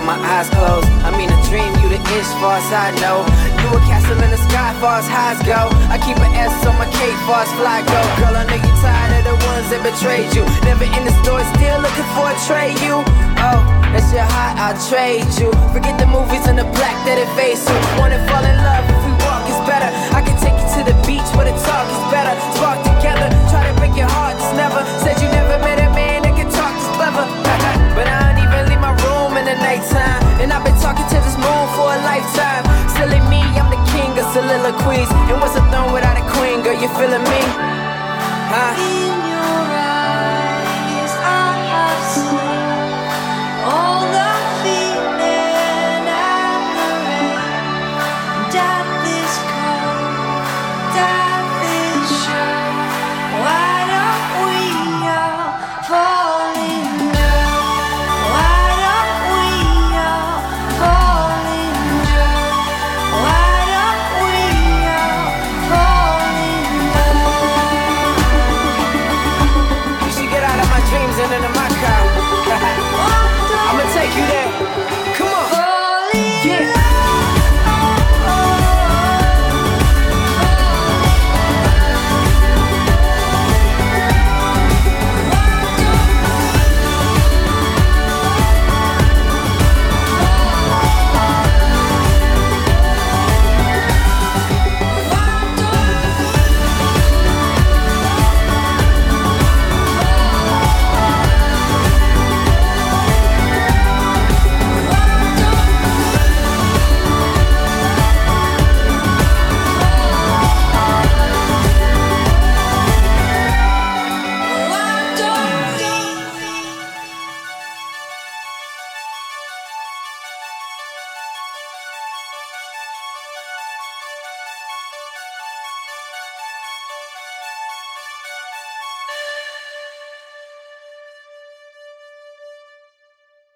[0.00, 0.88] with my eyes closed.
[1.04, 2.32] I mean, a dream you the ish.
[2.40, 3.20] far as I know.
[3.60, 5.68] You a castle in the sky far as highs go.
[5.92, 8.00] I keep an S on my cape far as fly go.
[8.16, 10.44] Girl, I know you tired of the ones that betrayed you.
[10.64, 13.04] Never in the store, still looking for a trade you.
[13.44, 13.60] Oh,
[13.92, 15.52] that's your heart, I'll trade you.
[15.76, 17.76] Forget the movies and the black that it face you.
[18.00, 18.99] Wanna fall in love
[36.80, 37.40] You feeling me?
[38.48, 38.89] Huh?